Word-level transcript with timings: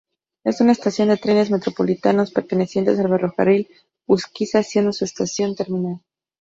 Es 0.43 0.59
una 0.61 0.71
estación 0.71 1.09
de 1.09 1.17
trenes 1.17 1.51
metropolitanos 1.51 2.31
perteneciente 2.31 2.89
al 2.89 2.97
Ferrocarril 2.97 3.69
Urquiza 4.07 4.63
siendo 4.63 4.93
su 4.93 5.05
estación 5.05 5.55
terminal. 5.55 6.01